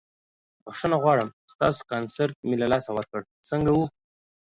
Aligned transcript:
بخښنه 0.63 0.97
غواړم 1.03 1.29
ستاسو 1.53 1.81
کنسرت 1.91 2.35
مې 2.47 2.55
له 2.61 2.67
لاسه 2.73 2.89
ورکړ، 2.93 3.21
څنګه 3.49 3.69
وه؟ 3.75 3.85